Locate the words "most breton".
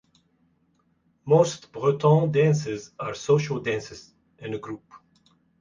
1.25-2.31